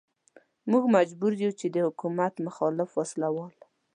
موږ 0.71 0.83
مجبور 0.95 1.31
يو 1.43 1.51
چې 1.59 1.67
د 1.75 1.77
حکومت 1.85 2.33
مخالف 2.47 2.89
وسله 2.99 3.27
وال. 3.35 3.55